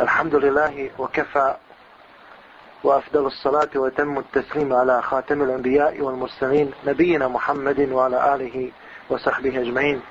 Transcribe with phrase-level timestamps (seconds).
[0.00, 1.56] الحمد لله وكفى
[2.84, 8.70] وأفضل الصلاة وتم التسليم على خاتم الأنبياء والمرسلين نبينا محمد وعلى آله
[9.10, 10.02] وصحبه أجمعين.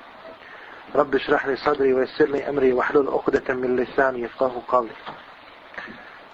[0.94, 4.90] رب اشرح لي صدري ويسر لي أمري واحلل عقدة من لساني يفقه قولي.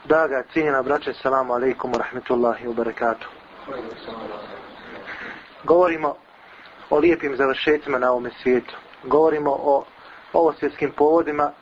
[0.07, 3.27] داغا تينا braće, السلام عليكم ورحمة الله وبركاته
[5.64, 6.16] Govorimo
[6.91, 8.75] o lijepim završetima na ovome svijetu.
[9.04, 9.84] Govorimo o
[10.32, 11.52] ovosvjetskim povodima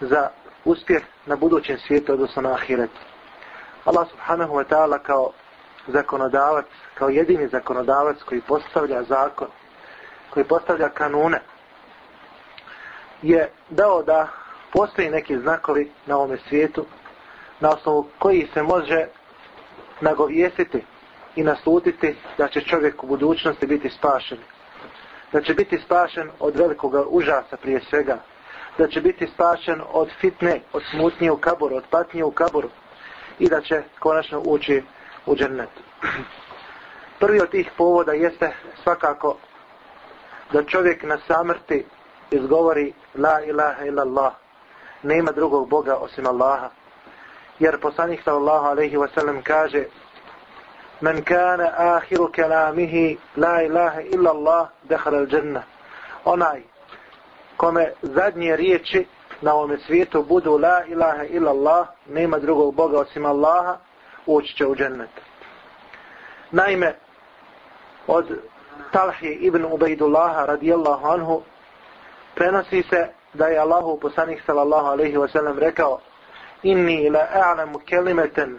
[0.00, 0.30] za
[0.64, 3.00] uspjeh na budućem svijetu, odnosno na ahiretu.
[3.84, 5.32] Allah subhanahu wa ta'ala kao
[5.86, 9.48] zakonodavac, kao jedini zakonodavac koji postavlja zakon,
[10.30, 11.40] koji postavlja kanune,
[13.22, 14.28] je dao da
[14.72, 16.86] postoji neki znakovi na ovome svijetu
[17.60, 19.06] na osnovu koji se može
[20.00, 20.84] nagovijestiti
[21.36, 24.38] i naslutiti da će čovjek u budućnosti biti spašen.
[25.32, 28.18] Da će biti spašen od velikog užasa prije svega.
[28.78, 32.68] Da će biti spašen od fitne, od smutnje u kaboru, od patnje u kaboru.
[33.38, 34.82] I da će konačno ući
[35.26, 35.68] u džennet.
[37.20, 39.36] Prvi od tih povoda jeste svakako
[40.52, 41.84] da čovjek na samrti
[42.30, 44.32] izgovori La ilaha illallah.
[45.02, 46.70] Nema drugog Boga osim Allaha.
[47.58, 49.84] Jer poslanik sallallahu alaihi wasallam kaže
[51.00, 55.62] Men kana ahiru kelamihi la ilaha illallah Allah al dženna.
[56.24, 56.62] Onaj
[57.60, 59.06] kome zadnje riječi
[59.40, 63.78] na ovome svijetu budu la ilaha illallah, nema drugog Boga osim Allaha,
[64.26, 65.10] ući će u džennet.
[66.50, 66.94] Naime,
[68.06, 68.26] od
[68.92, 71.42] Talhi ibn Ubejdullaha radijallahu anhu
[72.34, 76.00] prenosi se da je Allahu poslanik sallallahu alaihi wa sallam rekao
[76.62, 78.58] inni la a'lamu kelimeten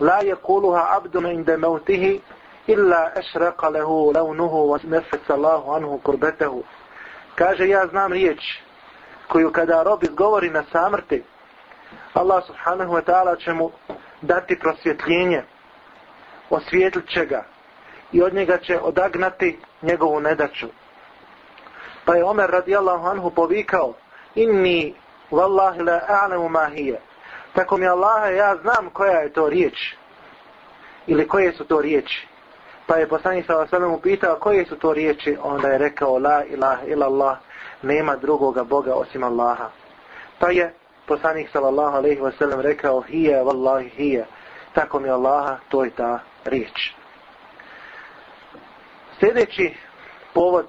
[0.00, 2.20] la yakuluha abdun inda mautihi
[2.66, 6.64] illa ashraqa lahu launuhu wa nafasa Allahu anhu kurbetehu
[7.40, 8.40] kaže ja znam riječ
[9.28, 11.22] koju kada rob izgovori na samrti
[12.14, 13.70] Allah subhanahu wa ta'ala će mu
[14.22, 15.42] dati prosvjetljenje
[16.50, 17.44] osvijetlit će ga
[18.12, 20.66] i od njega će odagnati njegovu nedaču
[22.04, 23.94] pa je Omer radijallahu anhu povikao
[24.34, 24.94] inni
[25.30, 26.98] wallahi la a'lamu ma hiya.
[27.54, 29.94] Tako mi Allaha ja znam koja je to riječ
[31.06, 32.28] ili koje su to riječi
[32.90, 35.36] pa je poslanik sa osvrame upitao koje su to riječi?
[35.42, 37.38] Onda je rekao la ilaha illallah,
[37.82, 39.70] nema drugoga Boga osim Allaha.
[40.38, 40.74] Pa je
[41.06, 44.26] poslanik sallallahu alaihi wasallam rekao hije wallahi hije
[44.74, 46.92] tako mi Allaha to je ta riječ.
[49.20, 49.74] Sljedeći
[50.34, 50.66] povod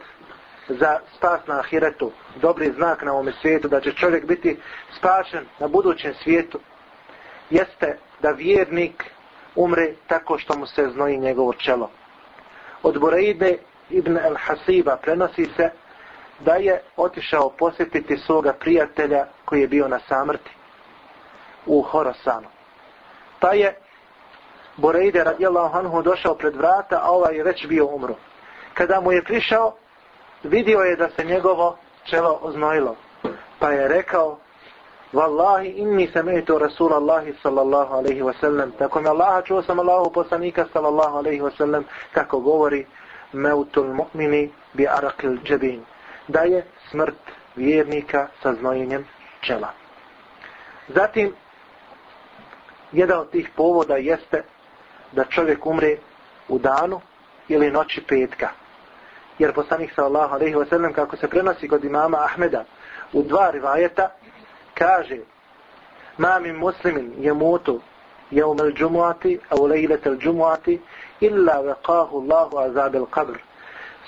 [0.67, 2.11] za spas na ahiretu,
[2.41, 4.57] dobri znak na ovom svijetu, da će čovjek biti
[4.97, 6.59] spašen na budućem svijetu,
[7.49, 9.03] jeste da vjernik
[9.55, 11.89] umre tako što mu se znoji njegovo čelo.
[12.83, 13.57] Od Buraide
[13.89, 15.69] ibn al-Hasiba prenosi se
[16.39, 20.51] da je otišao posjetiti svoga prijatelja koji je bio na samrti
[21.65, 22.47] u Horosanu.
[23.39, 23.75] Pa je
[24.77, 28.15] Buraide radijallahu anhu došao pred vrata, a ovaj je već bio umro.
[28.73, 29.75] Kada mu je prišao,
[30.43, 32.95] vidio je da se njegovo čelo oznojilo.
[33.59, 34.37] Pa je rekao,
[35.13, 38.71] Wallahi inni sametu Rasulallahi sallallahu alaihi wa sallam.
[38.71, 41.83] Tako mi Allaha čuo sam Allahu poslanika sallallahu alaihi wa sallam
[42.13, 42.85] kako govori
[43.33, 45.83] meutul mu'mini bi arakil džabin.
[46.27, 47.19] Da je smrt
[47.55, 49.05] vjernika sa znojenjem
[49.41, 49.73] čela.
[50.87, 51.35] Zatim,
[52.91, 54.43] jedan od tih povoda jeste
[55.11, 55.97] da čovjek umre
[56.47, 57.01] u danu
[57.47, 58.49] ili noći petka
[59.39, 62.63] jer poslanik sallallahu alaihi wa sallam kako se prenosi kod imama Ahmeda
[63.13, 64.09] u dva rivajeta
[64.73, 65.17] kaže
[66.17, 67.81] ma min muslimin yamutu
[68.31, 70.81] yawm al džumuati au lejlet al džumuati
[71.19, 73.37] illa veqahu Allahu azab al-qabr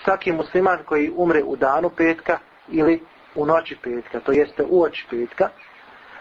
[0.03, 3.03] svaki musliman koji umre u danu petka ili
[3.35, 5.49] u noći petka to jeste u oči petka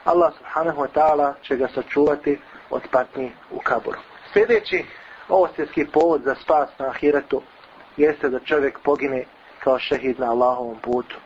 [0.04, 2.38] Allah subhanahu wa ta'ala će ga sačuvati
[2.70, 3.98] od patnji u kaburu
[4.32, 4.84] sljedeći
[5.28, 7.42] ovostvjetski povod za spas na ahiretu
[7.96, 9.24] jeste da čovjek pogine
[9.58, 11.16] kao šehid na Allahovom putu.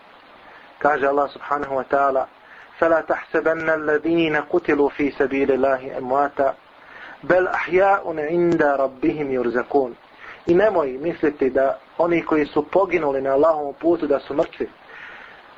[0.79, 2.25] Kaže Allah subhanahu wa ta'ala
[2.80, 6.56] فَلَا تَحْسَبَنَّ الَّذِينَ قُتِلُوا فِي سَبِيلِ اللَّهِ أَمْوَاتًا
[7.24, 9.94] بَلْ أَحْيَاءٌ عِنْدَ رَبِّهِمْ يُرْزَكُونَ
[10.48, 14.70] I nemoj misliti da oni koji su poginuli na Allahovom putu da su mrtvi.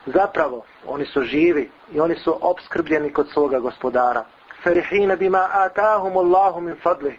[0.06, 4.26] Zapravo, oni su živi i oni su obskrbljeni kod svoga gospodara.
[4.64, 7.16] فَرِحِينَ بِمَا آتَاهُمُ اللَّهُ مِنْ فَضْلِهِ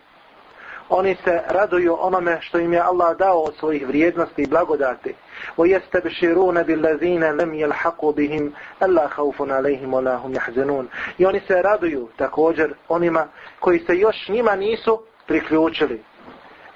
[0.89, 5.15] oni se raduju onome što im je Allah dao od svojih vrijednosti i blagodati.
[5.57, 8.53] وَيَسْتَبْشِرُونَ بِالَّذِينَ لَمْ يَلْحَقُوا بِهِمْ
[8.83, 10.87] أَلَّا خَوْفٌ عَلَيْهِمْ وَلَا هُمْ يَحْزَنُونَ
[11.19, 13.29] I oni se raduju također onima
[13.61, 16.03] koji se još njima nisu priključili.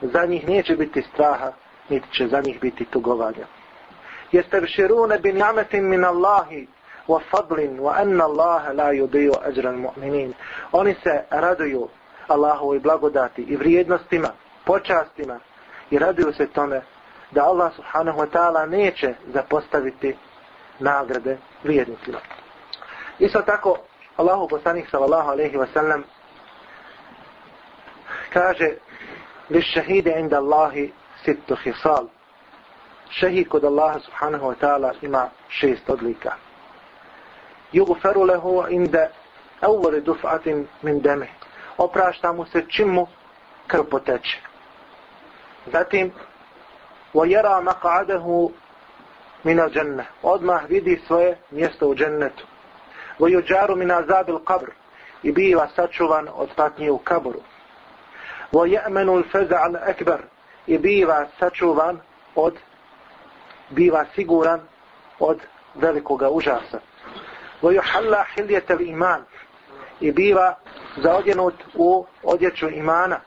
[0.03, 1.53] Za njih neće biti straha,
[1.89, 3.47] niti će za njih biti tugovanja.
[4.33, 6.67] يَسْتَبْشِرُونَ بِنْعَمَةٍ مِنَ اللَّهِ
[7.09, 10.35] وفضل وأن الله لا يضيع أجر المؤمنين
[10.73, 11.89] oni se raduju
[12.28, 14.30] Allahovoj blagodati i vrijednostima,
[14.66, 15.40] počastima
[15.92, 16.82] i raduju se tome
[17.32, 20.18] da Allah subhanahu wa ta'ala neće zapostaviti
[20.80, 22.18] nagrade vjernicima.
[23.20, 23.78] Isto tako
[24.18, 26.04] Allahu poslanik sallallahu alejhi ve sellem
[28.34, 28.70] kaže
[29.50, 30.94] li shahide inda Allahi
[31.26, 32.08] sittu khisal
[33.10, 36.34] šehid kod Allaha subhanahu wa ta'ala ima šest odlika.
[37.74, 39.10] Yughfaru lehu inda
[39.62, 41.30] awwal duf'atin min dami
[41.77, 43.07] Oprašta mu se čim mu
[43.67, 44.39] krv poteče.
[45.73, 46.13] Zatim
[47.15, 48.53] wa yara maq'adahu
[49.45, 50.07] min al-jannah.
[50.23, 52.47] Odmah vidi svoje mjesto u džennetu.
[53.19, 54.71] Wa yujaru min azab al-qabr.
[55.23, 57.41] I biva sačuvan od patnje u kaburu.
[58.53, 60.21] Wa ya'manu al-faza' al-akbar.
[60.67, 62.01] I biva sačuvan
[62.35, 62.55] od
[63.71, 64.61] biva siguran
[65.19, 65.39] od
[65.75, 66.81] velikoga užasa.
[67.63, 69.21] وَيُحَلَّا حِلْيَةَ الْإِمَانِ
[70.03, 70.55] I biva
[70.97, 73.21] zaodjenut u odjeću imana.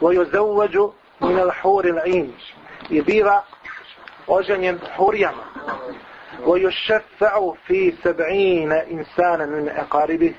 [0.00, 0.76] وَيُزَوَّجُ
[1.20, 2.30] مِنَ الْحُورِ الْعِينِ
[2.90, 3.42] I biva
[4.26, 5.44] oženjen hurijama.
[6.46, 10.34] وَيُشَفَّعُ فِي سَبْعِينَ إِنسَانًا مِنْ أَقَارِبِهِ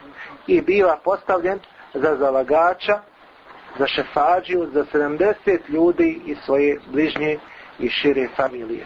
[0.47, 1.59] I biva postavljen
[1.93, 2.99] za zalagača,
[3.79, 7.39] za šefađiju, za 70 ljudi i svoje bližnje
[7.79, 8.85] i šire familije.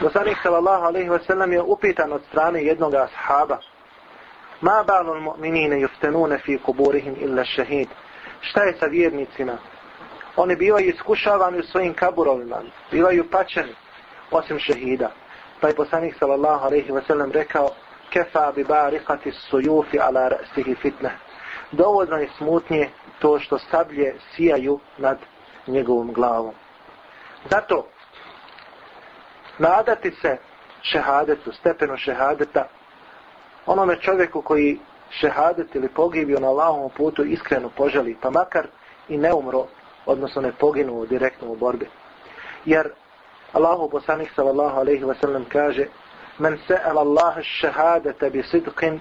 [0.00, 3.58] Poslanik sallallahu alejhi ve sellem je upitan od strane jednog ashaba:
[4.61, 7.87] "Ma balul mu'minina yuftanuna fi quburihim illa shahid?"
[8.41, 9.57] Šta je sa vjernicima?
[10.35, 12.61] Oni bivaju iskušavani u svojim kaburovima,
[12.91, 13.75] bivaju pačeni,
[14.31, 15.11] osim šehida.
[15.61, 17.69] Pa je poslanik sallallahu alejhi ve sellem rekao:
[18.09, 21.09] kefa bi bariqati as-suyuf ala ra'sihi fitna."
[21.71, 25.17] Dovoljno je smutnje to što sablje sijaju nad
[25.67, 26.53] njegovom glavom.
[27.49, 27.87] Zato
[29.57, 30.37] nadati se
[30.81, 32.67] šehadetu, stepenu šehadeta,
[33.65, 34.79] onome čovjeku koji
[35.09, 38.67] šehadet ili pogibio na Allahovom putu iskreno poželi, pa makar
[39.09, 39.65] i ne umro,
[40.05, 41.89] odnosno ne poginu direktno u borbi.
[42.65, 42.89] Jer
[43.53, 45.85] Allahu poslanik sallallahu alaihi wasallam kaže
[46.37, 48.99] Men se'al Allah šehadeta bi sidqin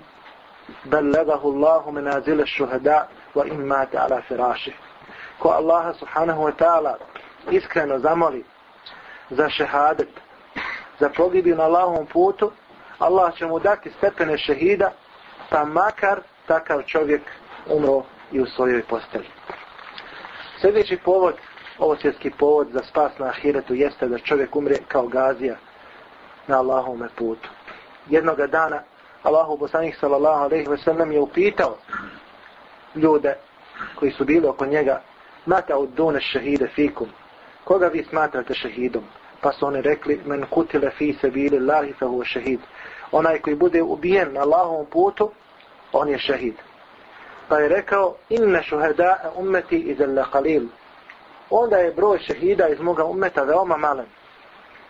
[0.85, 4.75] belegahu Allahu menazile šuhada wa imate ala firaših.
[5.39, 6.99] Ko Allaha subhanahu wa ta'ala
[7.51, 8.45] iskreno zamoli
[9.31, 10.09] za šehadet,
[11.01, 12.53] za pogibiju na Allahovom putu,
[12.99, 14.93] Allah će mu dati stepene šehida,
[15.51, 17.23] pa makar takav čovjek
[17.67, 18.03] umro
[18.33, 19.29] i u svojoj posteli.
[20.61, 21.35] Sljedeći povod,
[21.79, 25.57] ovo svjetski povod za spas na ahiretu jeste da čovjek umre kao gazija
[26.47, 27.49] na Allahovome putu.
[28.09, 28.83] Jednog dana
[29.23, 31.77] Allahu poslanik sallallahu alejhi ve sellem je upitao
[32.95, 33.35] ljude
[33.95, 35.01] koji su bili oko njega
[35.47, 37.09] mata od dune šehide fikum
[37.65, 39.05] koga vi smatrate šehidom
[39.45, 42.61] pa su oni rekli men kutile fi se bili lahi fa huwa šehid
[43.13, 45.31] onaj koji bude ubijen na Allahovom putu
[45.93, 46.55] on je šehid
[47.49, 50.67] pa je rekao inne šuheda ummeti izelle qalil
[51.51, 54.07] onda je broj šehida iz moga ummeta veoma malen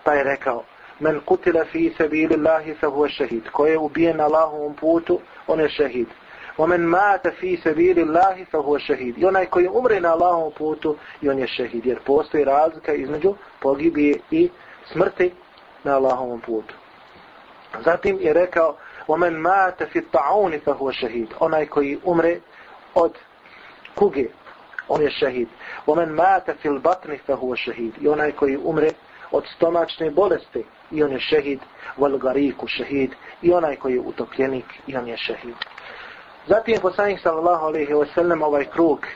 [0.04, 0.62] pa je rekao
[1.00, 5.20] men kutile fi se bili lahi fa huwa šehid ko je ubijen na Allahovom putu
[5.46, 6.08] on je šehid
[6.57, 11.29] ومن مات في سبيل الله فهو شهيد i onaj koji umre na Allahovom putu i
[11.29, 14.49] on je šehid jer postoji razlika između pogibije i
[14.85, 15.31] smrti
[15.83, 16.75] na Allahovom putu
[17.83, 18.75] zatim je rekao
[19.07, 22.39] ومن مات في الطاعون فهو شهيد onaj koji umre
[22.95, 23.13] od
[23.95, 24.25] kuge
[24.87, 25.47] on je šehid
[25.87, 28.89] ومن مات في البطن فهو شهيد i onaj koji umre
[29.31, 31.59] od stomačne bolesti i on je šehid
[31.97, 35.55] والغريق šehid i onaj koji je utopljenik i on je šehid
[36.46, 39.06] Zatim poslanik sallallahu alejhi ve sellem ovaj krug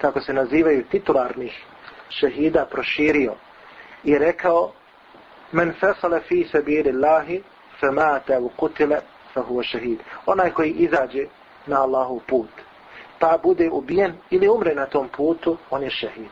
[0.00, 1.64] kako se nazivaju titularnih
[2.08, 3.34] šehida proširio
[4.04, 4.72] i rekao
[5.52, 7.42] men fasala fi sabilillahi
[7.80, 9.00] famata wa qutila
[9.34, 11.26] fa huwa shahid onaj koji izađe
[11.66, 12.50] na Allahov put
[13.18, 16.30] pa bude ubijen ili umre na tom putu on je šehid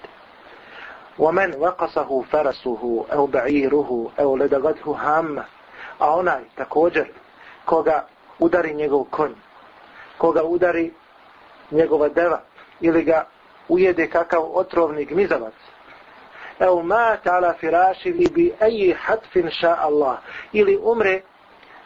[1.19, 5.45] ومن وقصه فرسه أو بعيره أو لدغته هامه
[6.01, 7.07] a onaj također
[7.65, 8.07] koga
[8.39, 9.33] udari njegov konj
[10.19, 10.93] koga udari
[11.71, 12.41] njegova deva
[12.81, 13.27] ili ga
[13.69, 15.55] ujede kakav otrovni gmizavac.
[16.59, 20.19] Evo mat ala firaši li bi eji hatfin ša Allah
[20.53, 21.23] ili umre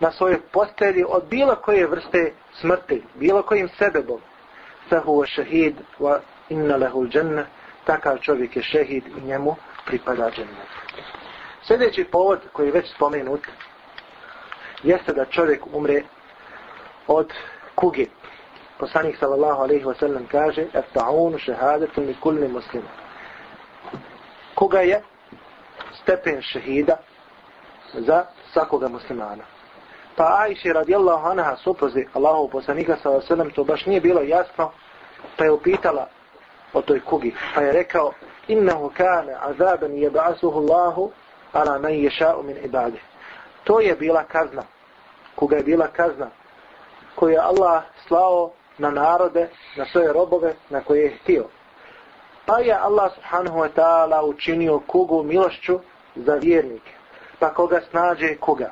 [0.00, 4.20] na svojoj postelji od bilo koje vrste smrti, bilo kojim sebebom.
[4.90, 6.18] Fahu wa šehid wa
[6.48, 7.44] inna lehu dženne,
[7.84, 9.56] takav čovjek je šehid i njemu
[9.86, 10.64] pripada dženne.
[11.62, 13.46] Sljedeći povod koji je već spomenut
[14.82, 16.02] jeste da čovjek umre
[17.06, 17.32] od
[17.74, 18.06] kuge.
[18.78, 22.82] Poslanik sallallahu alejhi ve sellem kaže: "At-ta'un shahadatu li kulli muslim."
[24.54, 25.02] Koga je
[26.02, 26.96] stepen šehida
[27.94, 29.44] za svakoga muslimana.
[30.16, 34.70] Pa Ajši radijallahu anha supruzi Allahu poslanika sallallahu alejhi to baš nije bilo jasno,
[35.36, 36.08] pa je upitala
[36.72, 38.12] o toj kugi, pa je rekao
[38.48, 41.12] innahu kana azaban yab'asuhu Allahu
[41.52, 43.04] ala man yasha'u min ibadihi.
[43.64, 44.62] To je bila kazna.
[45.36, 46.30] Koga je bila kazna
[47.18, 51.44] koju je Allah slao na narode, na svoje robove, na koje je htio.
[52.46, 55.80] Pa je Allah subhanahu wa ta'ala učinio kugu milošću
[56.16, 56.92] za vjernike.
[57.38, 58.70] Pa koga snađe kuga,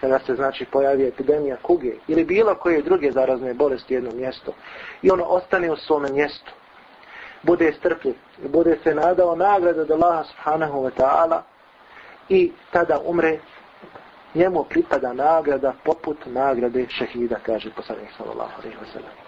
[0.00, 4.52] kada se znači pojavi epidemija kuge ili bilo koje druge zarazne bolesti jedno mjesto
[5.02, 6.52] i ono ostane u svome mjestu,
[7.42, 11.40] bude strpljiv i bude se nadao nagrada od Allaha subhanahu wa ta'ala
[12.28, 13.38] i tada umre
[14.34, 19.27] njemu pripada nagrada poput nagrade šehida, kaže poslanik sallallahu alaihi wa sallam.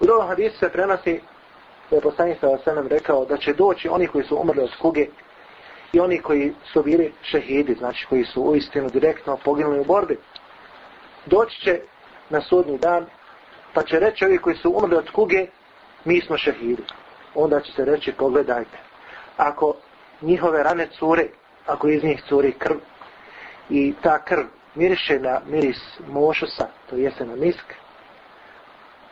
[0.00, 1.20] U drugom hadisu se prenosi
[1.90, 5.06] da je poslanik sa alaihi rekao da će doći oni koji su umrli od kuge
[5.92, 10.18] i oni koji su bili šehidi, znači koji su uistinu direktno poginuli u borbi.
[11.26, 11.80] Doći će
[12.30, 13.06] na sudnji dan,
[13.74, 15.46] pa će reći ovi koji su umrli od kuge,
[16.04, 16.82] mi smo šehidi.
[17.34, 18.78] Onda će se reći, pogledajte,
[19.36, 19.74] ako
[20.22, 21.26] njihove rane cure,
[21.66, 22.76] ako iz njih curi krv,
[23.70, 27.74] i ta krv miriše na miris mošusa, to jeste na misk,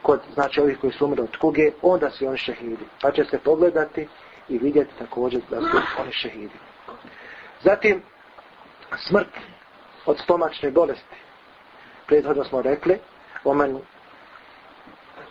[0.04, 2.84] kod znači ovih koji su umre od kuge, onda su oni šehidi.
[3.02, 4.08] Pa će se pogledati
[4.48, 6.58] i vidjeti također da su oni šehidi.
[7.62, 8.02] Zatim,
[9.08, 9.28] smrt
[10.06, 11.16] od stomačne bolesti.
[12.06, 12.98] Prethodno smo rekli,
[13.44, 13.78] omen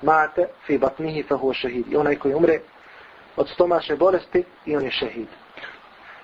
[0.02, 1.92] mate fi batnihi fa huwa šehid.
[1.92, 2.60] I onaj koji umre
[3.36, 5.28] od stomačne bolesti i on je šehid.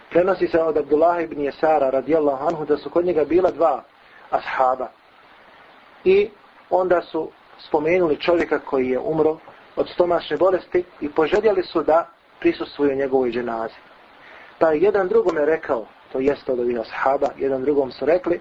[0.09, 3.83] Prenosi se od Abdullah ibn Jesara radijallahu anhu da su kod njega bila dva
[4.29, 4.87] ashaba.
[6.03, 6.29] I
[6.69, 7.31] onda su
[7.67, 9.37] spomenuli čovjeka koji je umro
[9.75, 13.75] od stomačne bolesti i poželjeli su da prisustuju njegovoj dženazi.
[14.59, 18.39] Pa jedan drugom je rekao, to jeste od ovih ashaba, jedan drugom su rekli,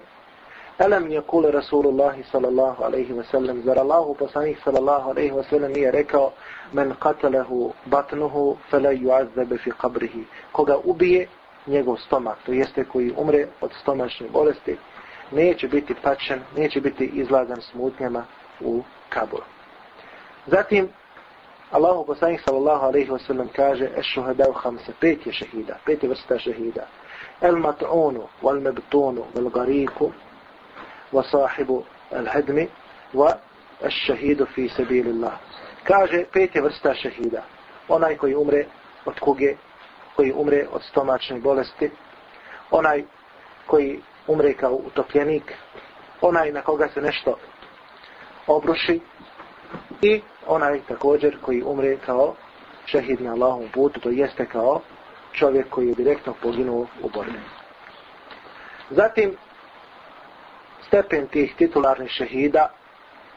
[0.79, 5.71] Alam je kule Rasulullah sallallahu alaihi wa sallam, zar Allahu poslanih sallallahu alaihi wa sallam
[5.71, 6.31] nije rekao,
[6.73, 10.23] men qatalahu batnuhu, fele juazzebe fi qabrihi.
[10.51, 11.27] Koga ubije,
[11.67, 14.77] njegov stomak, to jeste koji umre od stomačne bolesti,
[15.31, 18.25] neće biti pačen, neće biti izlagan smutnjama
[18.61, 19.43] u kaburu.
[20.47, 20.89] Zatim,
[21.71, 26.87] Allahu poslanik sallallahu alejhi wasallam kaže eš-šuhadau hamse, pet je šehida, pet je vrsta šehida.
[27.41, 30.11] El mat'unu wal-mebtunu, wal gariku
[31.13, 32.69] wa sahibu al hadmi
[33.13, 33.37] wa
[33.83, 35.33] ash-shahidu fi sabilillah.
[35.83, 37.43] Kaže pet je vrsta šehida.
[37.87, 38.65] Onaj koji umre
[39.05, 39.55] od kuge,
[40.15, 41.91] koji umre od stomačne bolesti,
[42.71, 43.03] onaj
[43.65, 45.53] koji umre kao utopljenik,
[46.21, 47.37] onaj na koga se nešto
[48.49, 48.99] obruši
[50.01, 52.35] i onaj također koji umre kao
[52.85, 54.81] šehid na Allahom putu, to jeste kao
[55.33, 57.39] čovjek koji je direktno poginuo u borbi.
[58.89, 59.35] Zatim,
[60.87, 62.69] stepen tih titularnih šehida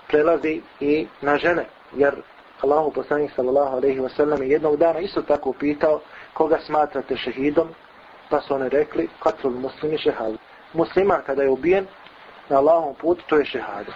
[0.08, 1.64] prelazi i na žene,
[1.96, 2.14] jer
[2.60, 6.00] Allahu poslanik sallallahu alejhi ve sellem jednog dana isto tako pitao
[6.34, 7.68] koga smatrate šehidom,
[8.30, 10.36] pa su oni rekli katrul muslimi šehad.
[10.72, 11.86] Musliman kada je ubijen
[12.48, 13.92] na Allahovom putu, to je šehada.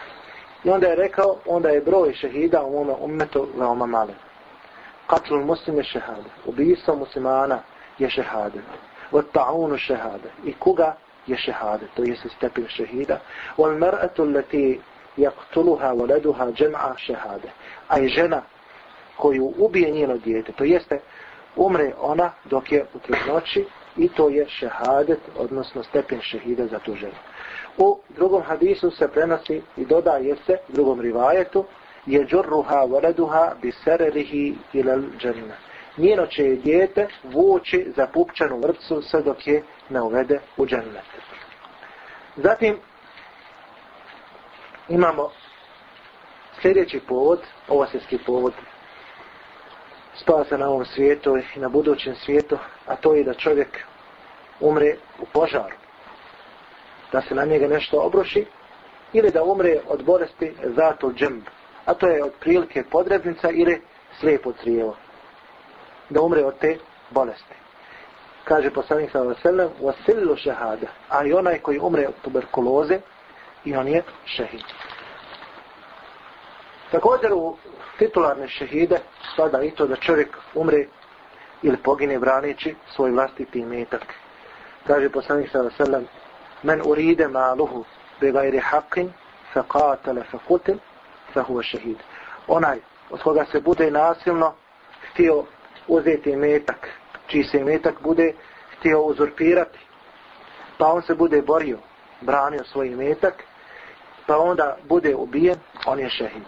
[0.66, 4.14] I onda je rekao, onda je broj šehida u mome ummetu veoma male.
[5.06, 6.30] Katlul muslim je šehade.
[6.44, 7.58] Ubijstvo muslimana
[7.98, 8.58] je šehade.
[9.12, 10.28] Od ta'unu šehade.
[10.44, 10.96] I kuga
[11.26, 11.86] je šehade.
[11.94, 13.20] To je stepen šehida.
[13.58, 14.80] Wal mar'atu lati
[15.16, 17.48] jaktuluha voleduha jam'a šehade.
[17.88, 18.42] A i žena
[19.16, 20.52] koju ubije njeno dijete.
[20.52, 21.00] To jeste
[21.56, 23.64] umre ona dok je u trudnoći
[23.96, 27.14] i to je šehadet, odnosno stepen šehida za tu ženu.
[27.78, 31.64] U drugom hadisu se prenosi i dodaje se, u drugom rivajetu,
[32.06, 35.54] je džurruha veleduha bi sererihi ilal džanna.
[35.96, 41.04] Njeno će je djete vući za pupčanu vrpcu sve dok je ne uvede u džennet.
[42.36, 42.76] Zatim
[44.88, 45.30] imamo
[46.60, 48.52] sljedeći povod, ovasijski povod
[50.14, 53.78] spasa na ovom svijetu i na budućem svijetu, a to je da čovjek
[54.60, 55.85] umre u požaru
[57.12, 58.46] da se na njega nešto obroši
[59.12, 61.42] ili da umre od bolesti zato džemb.
[61.84, 63.82] A to je od prilike podrebnica ili
[64.20, 64.96] slijepo crijevo.
[66.10, 66.78] Da umre od te
[67.10, 67.54] bolesti.
[68.44, 70.86] Kaže poslanik sa vaselem, vasillu šehada.
[71.08, 73.00] A i onaj koji umre od tuberkuloze,
[73.66, 74.64] i on je šehid.
[76.90, 77.56] Također u
[77.98, 78.98] titularne šehide
[79.36, 80.86] sada i to da čovjek umre
[81.62, 84.02] ili pogine braneći svoj vlastiti imetak.
[84.86, 86.06] Kaže poslanik sa vaselem,
[86.66, 87.84] men uride maluhu
[88.20, 89.08] bi gajri haqqin
[89.52, 90.78] fe qatele fe kutil
[91.32, 91.98] fe huve šehid.
[92.48, 92.78] Onaj
[93.10, 94.54] od koga se bude nasilno
[95.10, 95.44] htio
[95.88, 96.88] uzeti metak,
[97.26, 98.32] čiji se metak bude
[98.74, 99.78] htio uzurpirati,
[100.78, 101.78] pa on se bude borio,
[102.20, 103.44] branio svoj metak
[104.26, 106.42] pa onda bude ubijen, on je šehid.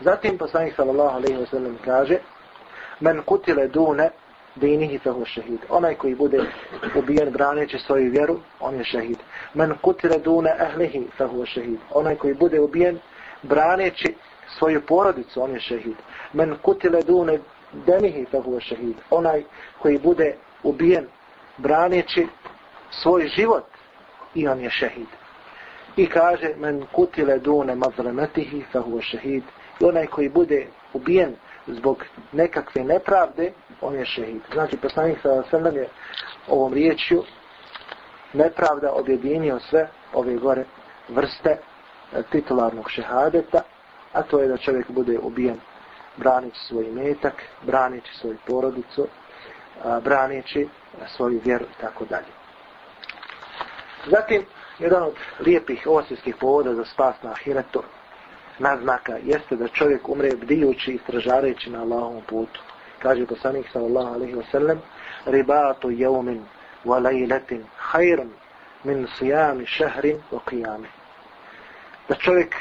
[0.00, 2.18] Zatim poslanik sallallahu alejhi ve sellem kaže:
[3.00, 4.10] "Men kutile dune
[4.56, 5.44] dinihi fehu šehid.
[5.44, 6.44] shahid." Onaj koji bude
[6.96, 9.18] ubijen braneći svoju vjeru, on je šehid.
[9.54, 11.46] "Men kutire dune ahlihi fehu šehid.
[11.46, 12.98] shahid." Onaj koji bude ubijen
[13.42, 14.14] braneći
[14.58, 15.96] svoju porodicu, on je šehid.
[16.32, 17.38] "Men kutile dune
[17.86, 18.66] demihi fehu šehid.
[18.66, 19.42] shahid." Onaj
[19.78, 21.06] koji bude ubijen
[21.58, 22.26] braneći
[22.90, 23.64] svoj život,
[24.34, 25.06] i on je šehid.
[25.96, 29.42] I kaže, men kutile dune mazlametihi, fehu šehid.
[29.80, 34.42] I onaj koji bude ubijen zbog nekakve nepravde, on je šehid.
[34.52, 35.88] Znači, poslanik sa srnem je
[36.48, 37.24] ovom riječju
[38.32, 40.64] nepravda objedinio sve ove gore
[41.08, 43.62] vrste e, titularnog šehadeta,
[44.12, 45.60] a to je da čovjek bude ubijen
[46.16, 49.08] branići svoj metak, branići svoju porodicu,
[50.02, 50.68] branići
[51.06, 52.26] svoju vjeru i tako dalje.
[54.06, 54.44] Zatim,
[54.78, 57.82] jedan od lijepih osvijskih povoda za spas na ahiretu,
[58.58, 62.60] naznaka, jeste da čovjek umre bdijući i stražareći na Allahovom putu.
[62.98, 64.76] Kaže poslanik sallallahu alaihi wasallam,
[65.26, 66.44] ribatu jeumin
[66.84, 68.30] wa lejletin hajrun
[68.84, 70.86] min sijami šehrin wa qiyami.
[72.08, 72.54] Da čovjek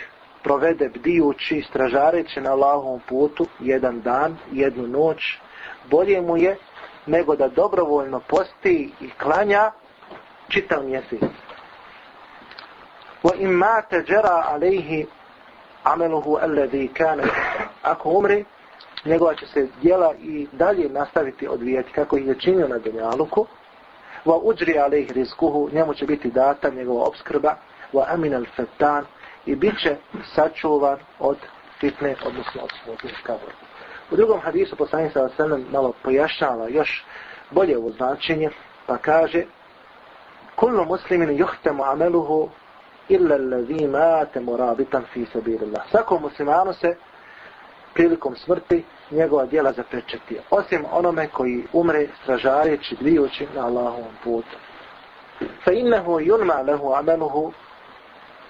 [0.43, 5.37] provede bdijući i stražareći na Allahovom putu jedan dan, jednu noć,
[5.89, 6.57] bolje mu je
[7.05, 9.71] nego da dobrovoljno posti i klanja
[10.47, 11.21] čitav mjesec.
[13.23, 14.01] Wa in mata
[15.83, 17.23] ameluhu alladhi kana.
[17.81, 18.43] Ako umre
[19.05, 23.47] njegova će se djela i dalje nastaviti odvijati kako ih je činio na dunjaluku.
[24.25, 27.55] Wa ujri alayhi rizquhu njemu će biti data njegova obskrba.
[27.93, 29.05] Wa amin al fattan
[29.45, 29.95] i bit će
[30.35, 31.37] sačuvan od
[31.79, 33.13] fitne odnosno od smutnih.
[34.11, 37.05] U drugom hadisu poslanik sa sallam malo pojašnjava još
[37.51, 38.49] bolje ovo značenje
[38.85, 39.43] pa kaže
[40.55, 42.49] kullu muslimin yuhtamu ameluhu
[43.09, 45.83] illa allazi mata murabitan fi sabilillah.
[45.91, 46.95] Svakom muslimanu se
[47.93, 50.39] prilikom smrti njegova djela zapečati.
[50.49, 54.57] Osim onome koji umre stražareći dvijući na Allahovom putu.
[55.63, 57.53] Fa innehu yunma lehu amaluhu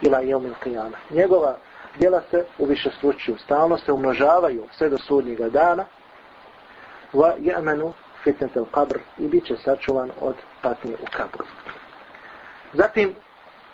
[0.01, 0.97] ila yawm al-qiyamah.
[1.09, 1.57] Njegova
[1.99, 5.85] djela se u više slučaju stalno se umnožavaju sve do sudnjega dana.
[7.13, 7.91] Wa ya'manu
[8.23, 11.45] fitnat al-qabr i biće sačuvan od patnje u kabru.
[12.73, 13.15] Zatim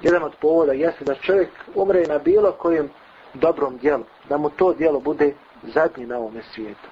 [0.02, 2.90] jedan od povoda jeste da čovjek umre na bilo kojem
[3.34, 5.34] dobrom dijelu, da mu to dijelo bude
[5.64, 6.90] zadnji na ovome svijetu.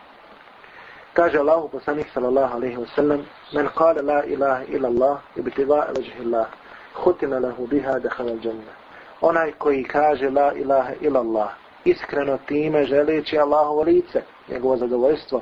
[1.13, 5.88] Kaže Allah poslanik sallallahu alaihi sellem: men kale la ilaha ila Allah i bitiva
[6.26, 6.48] Allah
[6.93, 8.74] hutima lahu biha dehala džanna.
[9.22, 11.50] Onaj koji kaže la ilaha ila Allah
[11.86, 15.41] iskreno time želeći Allahovo lice, njegovo zadovoljstvo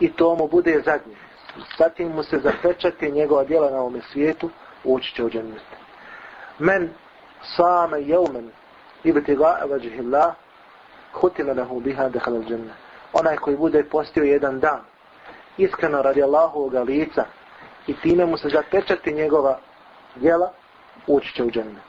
[0.00, 1.16] i to mu bude zadnje.
[1.78, 4.50] Zatim mu se zapečati njegova djela na ovome svijetu,
[4.84, 5.87] ući će u džennet
[6.58, 6.90] men
[7.56, 8.50] same jeumen
[9.04, 10.34] ibtiga vajhi Allah
[11.12, 12.74] hutima lahu biha dakhala al-janna
[13.12, 14.80] onaj koji bude postio jedan dan
[15.56, 17.24] iskreno radi Allahovog lica
[17.86, 19.58] i time mu se zapečati njegova
[20.16, 20.52] djela
[21.06, 21.82] ući će u džennet.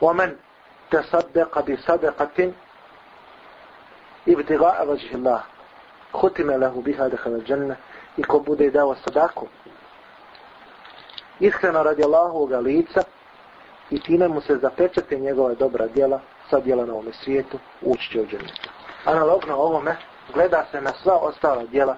[0.00, 0.30] Wa
[0.90, 2.52] te tasaddaqa bi sadaqatin
[4.26, 5.42] ibtiga vajhi Allah
[6.12, 7.76] hutima lahu biha dakhala al-janna
[8.16, 9.46] i ko bude dao sadaku
[11.40, 13.02] iskreno radi Allahovog lica
[13.90, 16.20] i time mu se zapečate njegova dobra djela
[16.50, 18.68] sa djela na ovome svijetu, ući će u džennetu.
[19.04, 19.96] Analogno ovome
[20.34, 21.96] gleda se na sva ostala djela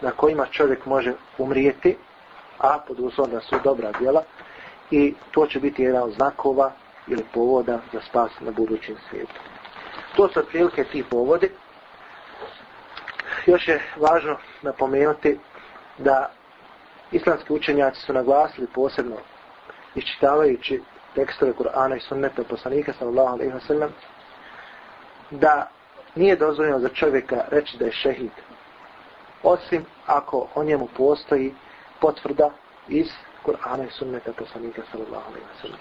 [0.00, 1.96] na kojima čovjek može umrijeti,
[2.58, 4.22] a pod uslovom da su dobra djela
[4.90, 6.72] i to će biti jedan od znakova
[7.06, 9.40] ili povoda za spas na budućem svijetu.
[10.16, 11.50] To su otprilike ti povodi.
[13.46, 15.38] Još je važno napomenuti
[15.98, 16.30] da
[17.12, 19.16] islamski učenjaci su naglasili posebno
[19.94, 20.82] iščitavajući
[21.14, 23.88] tekstove Kur'ana i sunneta poslanika sallallahu alaihi wasallam
[25.30, 25.68] da
[26.14, 28.30] nije dozvoljeno za čovjeka reći da je šehid
[29.42, 31.54] osim ako o njemu postoji
[32.00, 32.50] potvrda
[32.88, 33.06] iz
[33.46, 35.78] Kur'ana i sunneta poslanika sallallahu alaihi wasallam.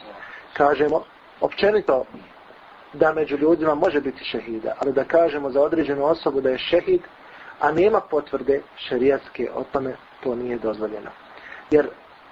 [0.53, 1.03] kažemo
[1.41, 2.05] općenito
[2.93, 7.01] da među ljudima može biti šehida ali da kažemo za određenu osobu da je šehid
[7.59, 11.09] a nema potvrde šerijatske o tome to nije dozvoljeno
[11.71, 11.89] jer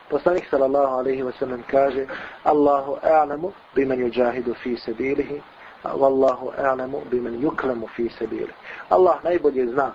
[0.10, 2.08] Poslanik sallallahu alaihi wa sallam kaže
[2.44, 5.42] Allahu a'lamu biman yujahidu fi sabilihi
[5.84, 8.54] wallahu a'lamu biman yuklamu fi sabilihi.
[8.90, 9.94] Allah najbolje zna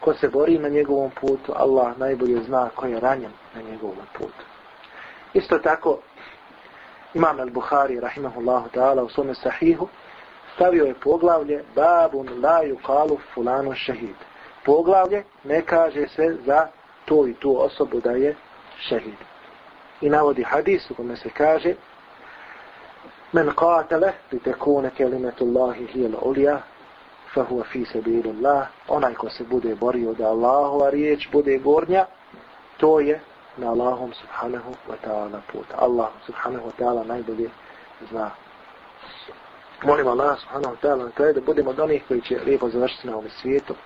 [0.00, 4.44] ko se bori na njegovom putu, Allah najbolje zna ko je ranjen na njegovom putu.
[5.34, 5.98] Isto tako
[7.14, 9.88] Imam al-Bukhari rahimahullahu ta'ala u svome sahihu
[10.54, 14.16] stavio je poglavlje babun la yuqalu fulanu šehid.
[14.64, 16.68] Poglavlje ne kaže se za
[17.04, 18.36] to i tu osobu da je
[18.80, 19.14] šehid.
[20.00, 21.74] I navodi hadis u kome se kaže
[23.32, 26.60] Men qatale li tekune kelimetullahi hijel ulija
[27.34, 32.06] fahuwa fi sabilillah Onaj ko se bude borio da Allahova riječ bude gornja,
[32.76, 33.20] to je
[33.56, 37.50] na Allahom subhanahu wa ta'ala put Allah subhanahu wa ta'ala najbolje
[38.10, 38.30] zna.
[39.82, 43.06] Molim Allah subhanahu wa ta'ala na kraju da budemo od onih koji će lijepo završiti
[43.06, 43.74] na ovom svijetu.